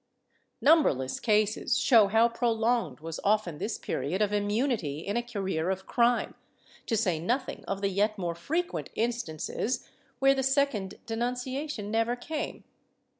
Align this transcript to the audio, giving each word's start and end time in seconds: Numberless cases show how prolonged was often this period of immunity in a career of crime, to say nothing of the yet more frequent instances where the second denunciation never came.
Numberless 0.61 1.19
cases 1.19 1.77
show 1.77 2.07
how 2.07 2.27
prolonged 2.27 3.01
was 3.01 3.19
often 3.23 3.59
this 3.59 3.77
period 3.77 4.19
of 4.19 4.33
immunity 4.33 5.01
in 5.01 5.15
a 5.15 5.21
career 5.21 5.69
of 5.69 5.85
crime, 5.85 6.33
to 6.87 6.97
say 6.97 7.19
nothing 7.19 7.63
of 7.67 7.81
the 7.81 7.89
yet 7.89 8.17
more 8.17 8.33
frequent 8.33 8.89
instances 8.95 9.87
where 10.17 10.33
the 10.33 10.41
second 10.41 10.95
denunciation 11.05 11.91
never 11.91 12.15
came. 12.15 12.63